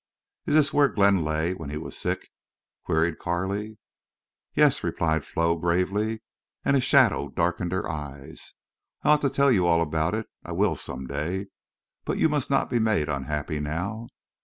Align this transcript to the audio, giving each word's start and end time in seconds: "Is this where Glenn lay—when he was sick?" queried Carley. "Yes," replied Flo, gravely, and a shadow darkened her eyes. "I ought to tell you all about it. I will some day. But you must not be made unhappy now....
"Is 0.47 0.55
this 0.55 0.73
where 0.73 0.87
Glenn 0.89 1.23
lay—when 1.23 1.69
he 1.69 1.77
was 1.77 1.95
sick?" 1.95 2.29
queried 2.87 3.19
Carley. 3.19 3.77
"Yes," 4.55 4.83
replied 4.83 5.23
Flo, 5.23 5.55
gravely, 5.57 6.23
and 6.65 6.75
a 6.75 6.81
shadow 6.81 7.29
darkened 7.29 7.71
her 7.71 7.87
eyes. 7.87 8.55
"I 9.03 9.09
ought 9.11 9.21
to 9.21 9.29
tell 9.29 9.51
you 9.51 9.67
all 9.67 9.79
about 9.79 10.15
it. 10.15 10.25
I 10.43 10.53
will 10.53 10.75
some 10.75 11.05
day. 11.05 11.49
But 12.03 12.17
you 12.17 12.29
must 12.29 12.49
not 12.49 12.67
be 12.67 12.79
made 12.79 13.09
unhappy 13.09 13.59
now.... 13.59 14.07